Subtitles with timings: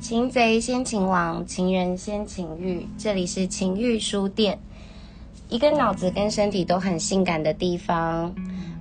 [0.00, 2.88] 擒贼先擒王，情人先情欲。
[2.96, 4.58] 这里是情欲书店，
[5.50, 8.34] 一个脑子跟身体都很性感的地方。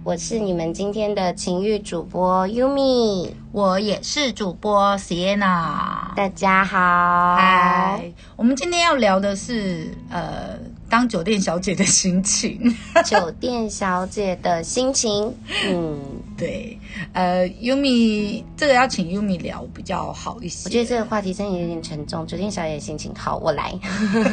[0.05, 6.16] 我是你们今天的情欲主播 Yumi，我也是主播 Sienna。
[6.16, 7.36] 大家好。
[7.36, 10.58] 嗨，我们今天要聊的是呃，
[10.90, 12.73] 当酒店小姐的心情。
[13.05, 15.36] 酒店小姐的心情，
[15.67, 15.99] 嗯，
[16.40, 16.80] 对，
[17.12, 20.68] 呃，Yumi 这个要请 Yumi 聊比较好一些。
[20.68, 22.26] 我觉得这个话题真的有点沉重。
[22.26, 23.77] 酒店小姐心情，好，我来。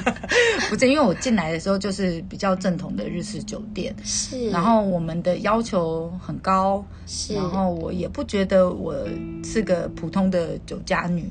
[0.70, 8.96] 不是因为我进来的时候就是比较正统的日式酒店，是，然后我们的要求很高，是，然后我也不觉得我
[9.44, 11.28] 是个普通的酒家女，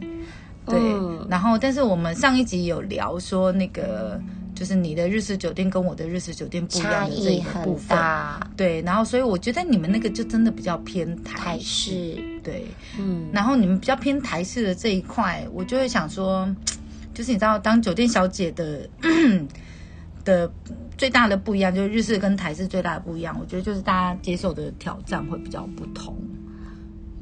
[0.65, 4.19] 对，嗯然后但是我们上一集有聊说那个
[4.55, 8.49] 就是你的日式酒店跟我的日式酒店不一样的这一个部分，大。
[8.55, 12.65] 对，然后所以我觉得你们那个就真的比较偏台台式，对，
[12.97, 16.49] 嗯，然后你们比较偏台式的这一块，我就会想说，
[17.13, 18.89] 就是你知道，当酒店小姐的
[20.23, 20.49] 的
[20.97, 26.17] 最大的不一样，就是日式跟台式最大的不一样，我觉得就是大家接受的挑战会比较不同。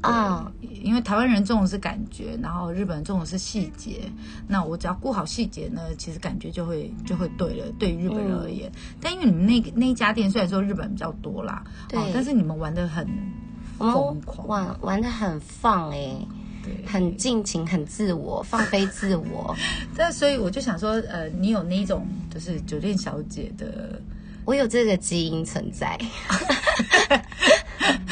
[0.00, 4.10] 啊，因为台湾人重的是感觉，然后日本人重的是细节。
[4.46, 7.66] 那我只要顾好细节呢，其实感觉就会就会对了。
[7.78, 13.06] 对于日本人而言，但因为你们那个那一家店虽然说日本比较多啦，对哦但是你们玩的很
[13.78, 16.16] 疯狂玩玩的很放哎、
[16.62, 16.84] 对。
[16.86, 19.54] 很尽情，很自我，放飞自我。
[19.96, 24.00] 但所以我就想说，呃，你有那一种就是酒店小姐的，
[24.44, 25.98] 我有这个基因存在，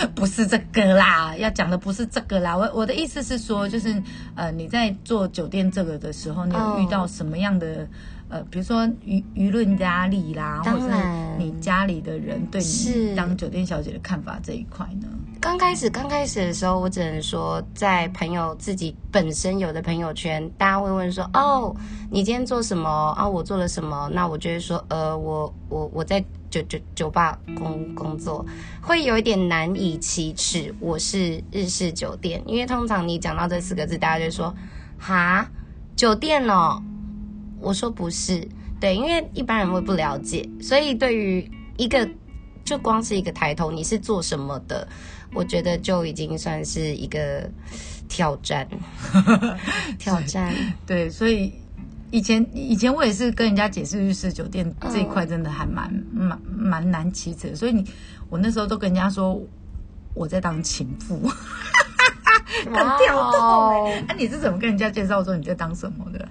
[0.14, 2.56] 不是这个啦，要讲的不是这个啦。
[2.56, 4.02] 我我的意思是说，就是
[4.34, 7.88] 呃，你在做酒店这个的时候，你有哦遇到什么样的、
[8.28, 10.94] 呃，比如说舆舆论压力啦，或者是
[11.38, 15.08] 你家里的人对你当酒店小姐的看法这一块呢？
[15.42, 21.74] 刚开始刚开始的时候，我只能说，在朋友自己本身有的朋友圈，大家会问说：“哦，
[22.12, 22.88] 你今天做什么？
[23.18, 28.46] 啊，我做了什么？”那我就会说：“呃，我我我在酒酒酒吧工工作，
[28.80, 30.72] 会有一点难以启齿。
[30.78, 34.54] 我是日式酒店，因为通常你讲到这四个字，大家就说：
[34.96, 35.50] 哈，
[35.96, 36.80] 酒店哦。
[37.58, 38.46] 我说不是，
[38.78, 42.08] 对，因为一般人会不了解，所以对于一个
[42.64, 44.86] 就光是一个抬头，你是做什么的，
[45.34, 47.48] 我觉得就已经算是一个
[48.08, 48.68] 挑战，
[49.98, 50.54] 挑战。
[50.86, 51.52] 对，所以
[52.10, 57.84] 以前以前我也是跟人家解释日式酒店这一嗯块真的还蛮蛮蛮难启齿，所以你
[58.28, 59.40] 我那时候都跟人家说
[60.14, 61.18] 我在当情妇，
[62.64, 66.28] 很跳动哇哎、欸 那、你是怎么跟人家介绍说你在当什么的？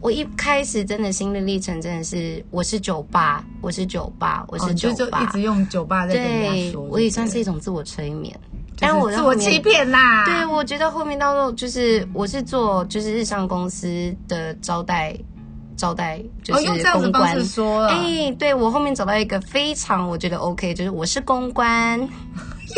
[0.00, 8.34] 我一开始真的心路历程真的是，我是酒吧，我是酒吧，我哦是酒吧，就就一直用酒吧在跟人对家说，，我也算是一种自我催眠。
[8.78, 9.58] 但我自我欺。
[9.58, 10.24] 骗啦。
[10.24, 15.14] 对，我觉得后面到时候就是我是做就是日商公司的招待
[15.76, 17.44] 招待，就哦，是公关。
[17.44, 22.00] 说了，哎、对我后面找到一个非常我觉得 OK，就是我是公关，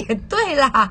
[0.08, 0.90] 也对啦，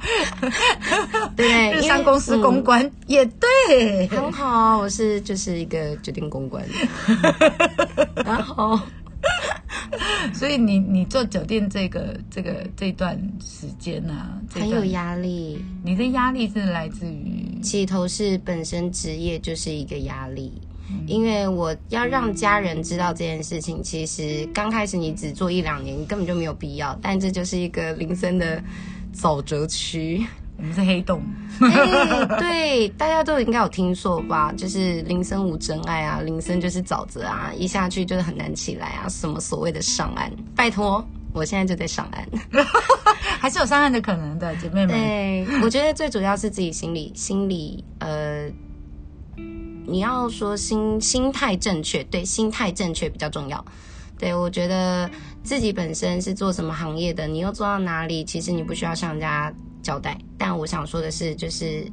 [1.35, 2.41] 对，日商公司嗯。
[2.41, 6.63] 公关、也对，很好，我是就是一个酒店公关，
[8.25, 8.79] 然后。
[10.33, 15.63] 所以你你做酒店这个这个这段时间啊，很有压力。
[15.83, 17.59] 你的压力是来自于？
[17.61, 20.51] 起头是本身职业就是一个压力，
[20.89, 21.03] 嗯。
[21.05, 28.63] 因为我要让家人知道这件事情，其实刚开始你只做一两年，你根本就没有必要，但这就是一个林森的
[29.13, 30.25] 沼泽区。
[30.61, 31.23] 我们是黑洞，
[31.59, 34.53] 哎，对，大家都应该有听说吧？
[34.55, 39.09] 就是林森无真爱啊，林森就是沼泽啊，一下去就是很难起来啊。
[39.09, 40.31] 什么所谓的上岸？
[40.55, 42.27] 拜托，我现在就在上岸。
[43.41, 44.89] 还是有上岸的可能的，姐妹们。
[44.89, 48.47] 对，我觉得最主要是自己心里心里呃，
[49.87, 53.65] 你要说心心态正确，对，心态正确比较重要。
[54.19, 55.09] 对，我觉得
[55.43, 60.17] 自己本身是做什么行业的，你又做到哪里，其实你不需要向人家交代。
[60.37, 61.85] 但我想说的是，就是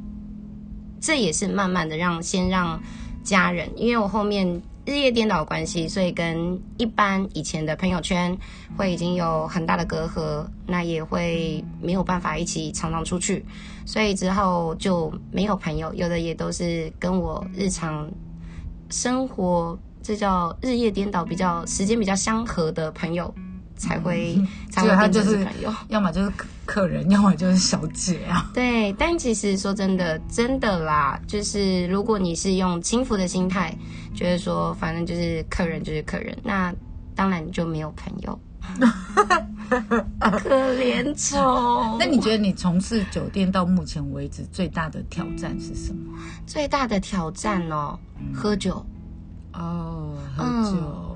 [1.01, 2.81] 这也是慢慢的让先让
[3.23, 8.35] 家人，因为我后面日夜颠倒关系，所以跟一般以前的朋友圈
[8.77, 13.45] 会已经有很大的隔阂，那也会没有办法一起常常出去，
[13.85, 18.11] 所以之后就没有朋友，有的也都是跟我日常
[18.89, 23.33] 生活，这叫日夜颠倒，比较时间比较相合的朋友
[23.79, 24.39] 才会、
[24.71, 25.75] 才会变结果他就是成是朋友。
[25.89, 28.51] 要么就是客客人，要么就是小姐啊。
[28.53, 33.75] 对，但其实说真的，真的啦，就是如果你是用轻浮的心态，
[34.15, 36.75] 觉得说反正就是客人就是客人，那
[37.15, 38.39] 当然你就没有朋友。
[40.43, 41.97] 可怜虫。
[41.99, 46.19] 那你觉得你从事酒店到目前为止最大的挑战是什么？
[46.47, 47.99] 最大的挑战哦，
[48.35, 48.85] 喝酒。
[49.55, 51.08] 哦，喝酒。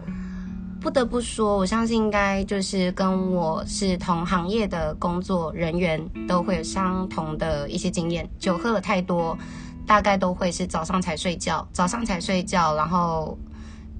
[0.82, 8.28] 不得不说，我相信应该就是跟我是同行业的工作人员都会有相同的一些经验。
[8.40, 9.38] 酒喝了太多，
[9.86, 13.38] 大概都会是早上才睡觉，早上才睡觉，然后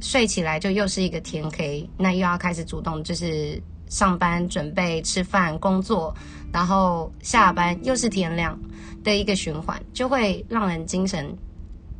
[0.00, 6.12] 睡起来就又是一个天黑，那又要开始主动就是上班、准备吃饭、工作，
[6.52, 8.58] 然后下班又是天亮
[9.04, 11.32] 的一个循环，就会让人精神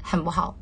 [0.02, 0.52] 很不好。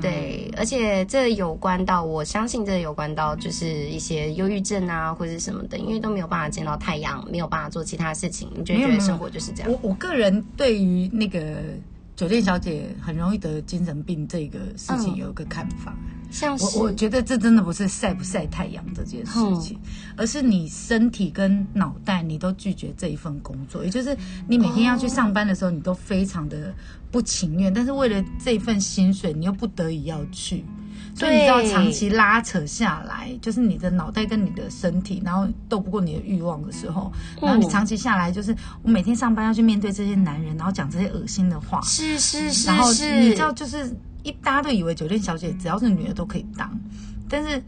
[0.00, 9.72] 对，而且这有关到，我相信这有关到，就是一些忧郁症啊，或者什么的，因为都没有办法见到太阳，没有办法做其他事情，你就觉得生活就是这样。
[9.72, 11.56] 我我个人对于那个
[12.18, 15.94] 酒店小姐很容易得精神病这个事情有一个看法。
[16.32, 19.78] 像我我觉得这真的不是晒不晒太阳这件事情，
[20.16, 24.16] 而是你身体跟脑袋你都拒绝这一份工作，也就是
[24.48, 26.74] 你每天要去上班的时候，你都非常的
[27.08, 30.64] 不情愿，但是为了这份薪水，你又不得已要去，
[31.14, 43.94] 所以你知道长期拉扯下来，就是你的脑袋跟你的身体，然后斗不过你的欲望的时候，然后你长期下来，就是我每天上班要去面对这些男人，然后讲这些恶心的话，是是是，然后你知道就是。
[44.24, 46.68] 一大家都以为酒店小姐只要是女的都可以当，
[47.28, 47.62] 但是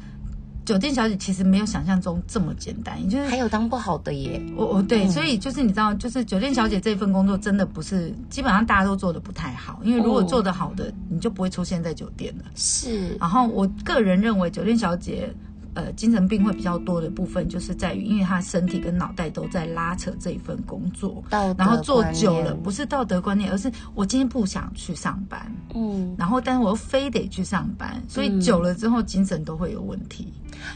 [0.64, 4.40] 酒店小姐其实没有想象中这么简单，就是还有当不好的耶。
[4.56, 12.44] 我我对，所以就是你知道，就是酒店小姐这份工作真的不是基本上大家都做的不太好，因为如果做的好的，你就不会出现在酒店了。
[12.54, 13.16] 是。
[13.18, 15.34] 然后我个人认为，酒店小姐。
[15.74, 25.40] 呃，精神病会比较多的部分，就是在于，因为他身体跟脑袋都在拉扯这一份工作，然后做久了，不是道德观念，而是我今天不想去上班，
[25.74, 30.32] 嗯，然后但是我又非得去上班，所以久了之后精神都会有问题。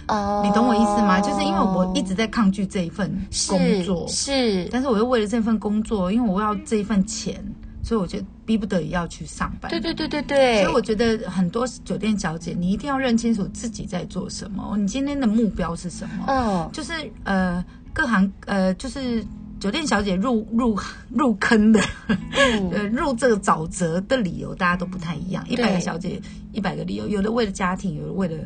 [0.09, 1.21] 哦，你懂我意思吗？
[1.21, 3.11] 就是因为我一直在抗拒这一份
[3.49, 7.45] 工作，是，但是我又为了这份工作，因为我要这一份钱。
[7.85, 9.71] 所以我觉得逼不得已要去上班。
[9.71, 10.63] 对对对对对。
[10.63, 16.25] 所以我觉得很多酒店小姐，你一定要认清楚自己在做什么，你今天的目标是什么。
[16.27, 16.71] 嗯。
[16.73, 16.93] 就是
[17.25, 19.25] 呃，各行呃，就是
[19.61, 20.79] 酒店小姐入入
[21.11, 21.81] 入坑的，
[22.73, 25.45] 呃，入这个沼泽的理由，大家都不太一样。
[25.49, 26.21] 一百个小姐，
[26.53, 28.37] 一百个理由，有的为了家庭，有的为了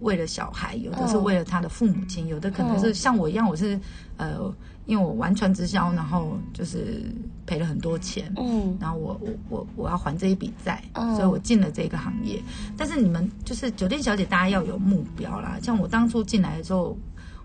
[0.00, 3.78] 为了小孩，有的是为了他的父母亲，有的可能是像我一样，我是
[4.16, 4.52] 呃。
[4.88, 7.04] 因为我完全直销，然后就是
[7.44, 12.42] 赔了很多钱，嗯，然后我我我我要还这一笔债，所以我进了这个行业。
[12.74, 15.58] 但是你们就是酒店小姐，大家要有目标啦。
[15.62, 16.96] 像我当初进来的时候，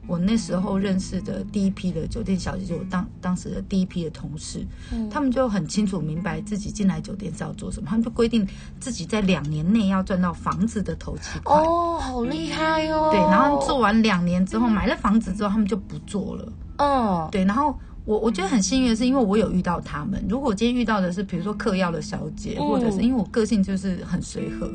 [0.06, 4.66] 我那时候认识的第一批的酒店小姐，就我当当时的第一批的同事，
[5.10, 8.48] 他们就很清楚明白自己进来酒店是要做什么，他们就规定
[8.80, 11.58] 自己在两年内要赚到房子的头期款。
[11.62, 13.10] 哦，好厉害哦！
[13.12, 16.54] 对，然后做完两年之后，买了房子之后，他们就不做了。
[16.80, 20.22] 哦，对，然后我我觉得很幸运的是，因为我有遇到他们。
[20.28, 24.70] 如果我今天遇到的是，比如说嗑药的小姐，或者是因为我个性就是很随和，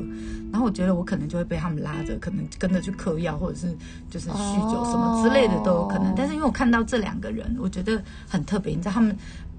[0.51, 3.75] 然后我觉得我可能就会被他们拉着，可能跟着去嗑药，或者是
[4.09, 6.13] 就是酗酒什么之类的都有可能。
[6.15, 9.15] 但是因为我看到这两个人，我觉得很特别，你知道他们，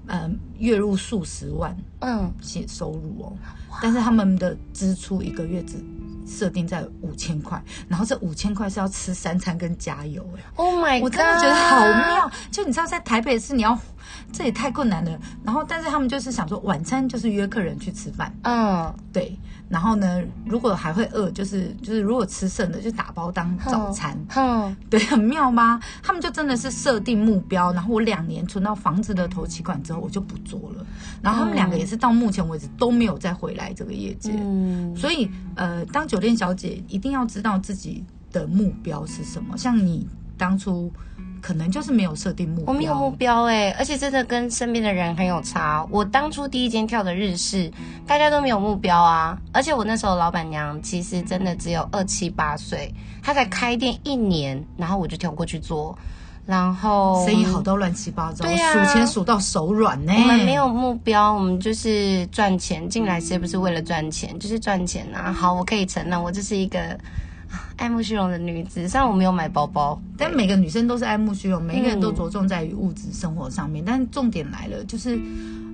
[0.07, 0.29] 呃，
[0.59, 3.33] 月入数十万，嗯，收收入哦，
[3.81, 5.77] 但是他们的支出一个月只。
[6.23, 11.03] 设定在五千块，然后这五千块是要吃三餐跟加油哎，Oh my god！
[11.03, 12.31] 我真的觉得好妙。
[12.51, 13.77] 就你知道，在台北是你要，
[14.31, 15.19] 这也太困难了。
[15.43, 19.37] 然后，但是他们就是想说，晚餐就是约客人去吃饭，嗯，对。
[19.69, 25.79] 然后呢，如果还会饿，就是就是如果吃剩的就打包当早餐，嗯，对，很妙吗？
[26.03, 30.85] 他们就真的是设定目标，然后我两年存到房子的头期款之后，我就不做了。
[31.21, 39.57] 然后他们两个也是到目前为止都没有再回来这个业界，嗯，所以呃，当酒店小姐一定要知道自己的目标是什么。
[39.57, 40.05] 像你
[40.37, 40.91] 当初。
[41.41, 45.85] 可能就是没有设定目标，我没有目标哎，而且真的跟身边的人很有差。
[45.89, 47.71] 我当初第一间跳的日式，
[48.05, 52.93] 大家都没有目标啊，而且我那时候老板娘其实真的只有二七八岁，
[53.23, 55.97] 她才开店一年，然后我就跳过去做，
[56.45, 60.13] 然后生意好到乱七八糟，数钱数到手软呢。
[60.15, 65.33] 我们没有目标，我们就是赚钱进来，谁不是为了赚钱，就是赚钱啊。
[65.33, 66.97] 好，我可以承认，我这是一个。
[67.81, 73.83] 爱慕虚荣的女子，虽然我没有买包包，但每个女生都是爱慕虚荣，每一个人都着重在于物质生活上面。
[73.83, 75.19] 但重点来了，就是，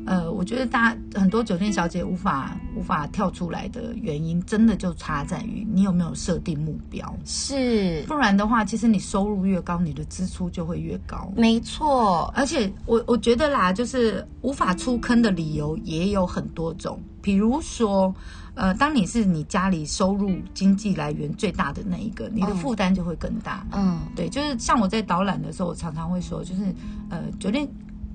[0.06, 7.14] 呃，我觉得大家很多酒店小姐无法无法跳出来的原因，真的就差在于你有没有设定目标。
[7.26, 11.30] 是不然的话，其实你收入越高，你的支出就会越高。
[11.36, 18.16] 没错，而且我我觉得啦，就是无法出坑的理由也有很多种，比如说，
[18.58, 23.66] 呃，当你是你家里收入经济来源最大的那一个，你的负担就会更大。
[23.72, 26.64] 嗯，对，就是像我在导览的时候，我常常会说，就是
[27.10, 27.68] 呃，酒店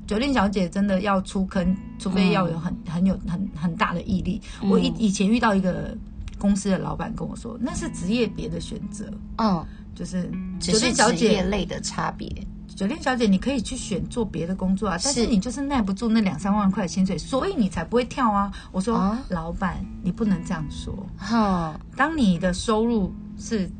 [0.04, 4.40] 酒店小姐真的要出坑，除非要有很很有很很大的毅力。
[4.68, 5.96] 我以以前遇到一个
[6.38, 9.08] 公司的老板跟我说，那是职业别的选择，
[9.38, 11.40] 嗯，就是酒店小姐。
[11.44, 12.28] 类的差别。
[12.74, 18.52] 酒店小姐，你可以去选做别的工作啊，但是是你就是耐不住那两三万块薪水，所以你才不会跳啊。
[18.70, 20.94] 我说，啊老板，你不能这样说。
[21.16, 23.70] 哼，当你的收入是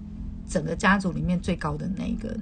[0.47, 2.37] 整个家族里面最高的那一个，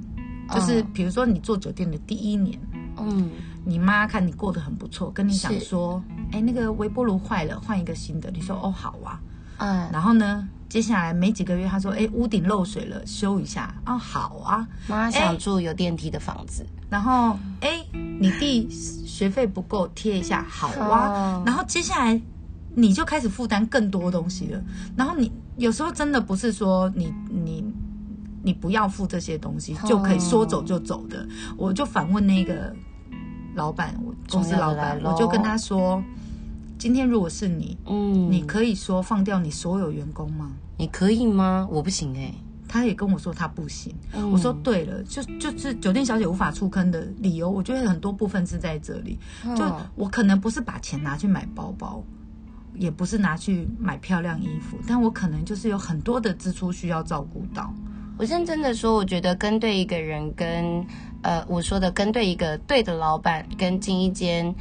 [0.52, 2.58] 就是比如说你做酒店的第一年，
[2.98, 3.30] 嗯，
[3.64, 6.02] 你妈看你过得很不错，跟你讲说，
[6.32, 8.30] 哎，那个微波炉坏了，换一个新的。
[8.32, 9.20] 你说，哦，好啊。
[9.58, 13.74] 嗯，然后呢，接下来没几个月，他说，哎，屋顶漏水了，修一下。
[13.84, 14.66] 啊，好啊。
[14.86, 16.64] 妈想住有电梯的房子。
[16.88, 21.08] 然后，哎，你弟学费不够，贴一下，好啊。
[21.08, 22.20] 哦然后接下来
[22.76, 24.62] 你就开始负担更多东西了。
[24.96, 27.64] 然后你有时候真的不是说你你
[28.44, 31.26] 你不要付这些东西、哦就可以说走就走的。
[31.56, 32.72] 我就反问那个
[33.56, 36.00] 老板，我公司老板，我就跟他说，
[36.80, 40.50] 今天如果是你，嗯，你可以说放掉你所有员工吗？
[40.78, 41.68] 你可以吗？
[41.70, 42.32] 我不行哎、
[42.66, 43.94] 他也跟我说他不行。
[44.14, 49.18] 嗯我说对了，就就是酒店小姐无法出坑的理由，我觉得很多部分是在这里。
[49.54, 52.02] 就嗯我可能不是把钱拿去买包包，
[52.74, 57.70] 也不是拿去买漂亮衣服，但我可能就是有很多的支出需要照顾到。
[58.16, 60.82] 我认真的说，我觉得跟对一个人跟
[61.20, 64.54] 呃，我说的跟对一个对的老板，跟进一间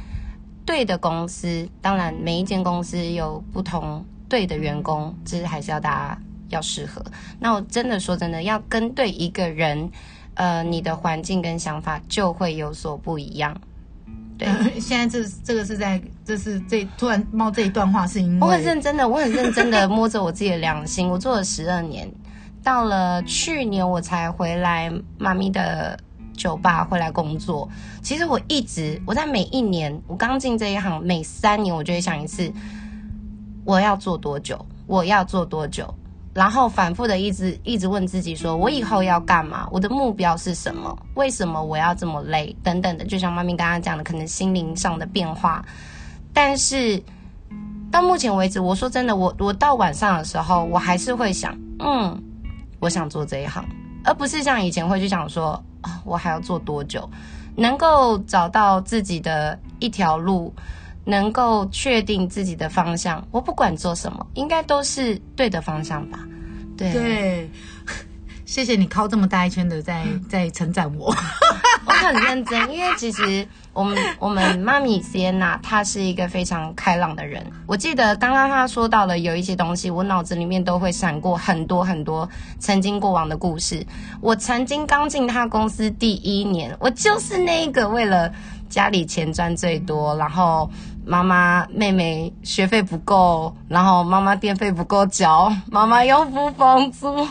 [0.70, 6.18] 对的公司，当然每一间公司有不同对的员工，这是还是要大家
[6.50, 7.04] 要适合。
[7.40, 9.90] 那我真的说真的，要跟对一个人，
[10.34, 13.60] 呃，你的环境跟想法就会有所不一样。
[14.38, 22.08] 对，呃现在这这个是在这是这突然冒这一段话，是因为我很为认真的，我很认真的摸着我自己的良心，我做了十二年，
[22.62, 25.98] 到了去年我才回来妈咪的
[26.36, 27.68] 酒吧回来工作。
[28.02, 32.52] 其实我一直我在每一年，我刚进这一行，每三年我就会想一次，
[33.64, 35.92] 我要做多久，我要做多久，
[36.34, 39.68] 然后反复的一直一直问自己说，我以后要干嘛？
[39.70, 40.96] 我的目标是什么？
[41.14, 42.54] 为什么我要这么累？
[42.62, 45.64] 等等的，就像妈咪刚刚讲的，可能心灵上的变化，
[46.32, 47.02] 但是。
[47.92, 52.16] 到目前为止，我说真的，我我到晚上的时候，我还是会想，嗯，
[52.78, 53.64] 我想做这一行，
[54.04, 57.08] 而不是像以前会去想说，啊，我还要做多久，
[57.56, 60.54] 能够找到自己的一条路，
[61.04, 66.18] 能够确定自己的方向，我不管做什么，应该都是对的方向吧？
[66.76, 67.50] 对，对。
[68.46, 71.14] 谢谢你靠这么大一圈的在在称赞我。
[72.12, 77.44] 很认真，因为其实我们我们妈咪 Sienna 她是一个非常开朗的人。
[77.68, 83.86] 我记得刚刚她说到了有一些东西，我脑子里面都会闪过很多很多曾经过往的故事。
[84.20, 88.32] 我曾经刚进她公司第一年，我就是那个为了
[88.68, 90.68] 家里钱赚最多，然后
[91.06, 97.28] 妈妈妹妹学费不够，然后妈妈电费不够交，妈妈要付房租，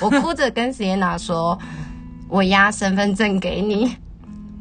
[0.00, 1.58] 我哭着跟 Sienna 说。
[2.28, 3.96] 我压身份证给你，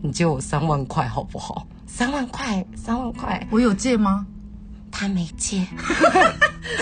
[0.06, 1.66] 你借我三万块好不好？
[1.88, 4.28] 三万块，三万块，我有借吗？
[4.92, 5.66] 他没借。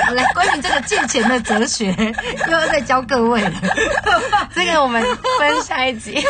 [0.06, 1.94] 好来，关于这个借钱的哲学，
[2.48, 3.52] 又要再教各位了。
[4.54, 5.02] 这个我们
[5.40, 6.22] 分下一集。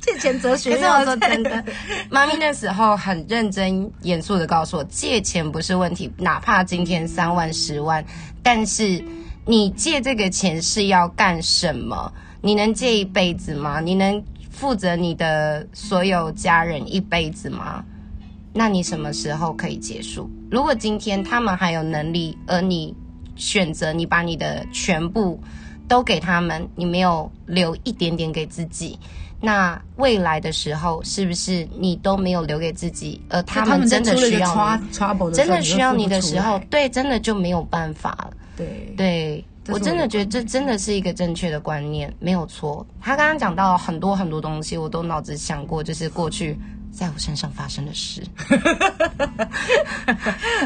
[0.00, 1.64] 借钱哲学可是我说真的，
[2.10, 8.04] 妈咪那时候很认真严肃的告诉我，借钱不是问题，哪怕今天三万、十万，
[8.42, 9.04] 但是
[9.44, 12.12] 你借这个钱是要干什么？
[12.42, 13.80] 你能借一辈子吗？
[13.80, 14.22] 你能
[14.56, 17.84] 负责你的所有家人一辈子吗？
[18.54, 20.30] 那你什么时候可以结束？
[20.50, 22.94] 如果今天他们还有能力，而你
[23.36, 25.38] 选择你把你的全部
[25.86, 28.98] 都给他们，你没有留一点点给自己，
[29.42, 34.80] 那未来的时候是不是你都没有留给自己，而他他们真的需要
[35.34, 38.30] 真的需要你的你时候对，真的就没有办法了。
[38.56, 42.86] 对对我我真的觉得这真的是一个正确的观念，没有错。
[43.00, 46.58] 他刚刚讲到很多很多东西，我都脑子想过，就是过去
[46.96, 48.22] 在我身上发生的事。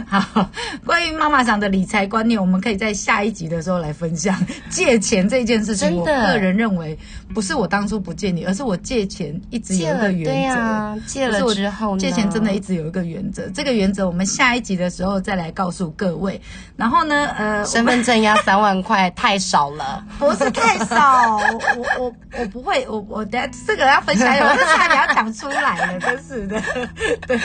[0.07, 0.49] 好，
[0.87, 4.37] 关于妈妈讲的理财观念，我们可以在下一集的时候来分享。
[4.69, 6.97] 借钱这件事情，我个人认为
[7.35, 10.31] 不是我当初不借你，而是我借钱一直有一个原则。
[10.31, 13.49] 对啊借了之后呢借钱真的一直有一个原则。
[13.51, 16.41] 这个原则我们下一集的时候再来告诉各位。
[16.77, 20.05] 然后呢，呃，身份证要三万块，太少了。
[20.19, 26.63] 不是太少，我我我我不会，我我等下这个要分享，我这差点要讲出来了，真是的。
[27.27, 27.39] 对，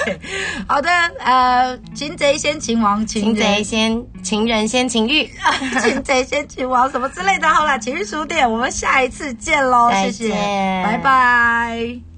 [0.67, 0.89] 好的，
[1.19, 5.29] 呃，擒贼先擒王，擒贼先情人先情欲，
[5.81, 7.47] 擒贼先擒王什么之类的。
[7.47, 12.14] 好了，情绪书店，我们下一次见喽，谢谢，见拜拜。